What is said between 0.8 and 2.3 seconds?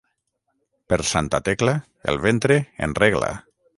Per Santa Tecla, el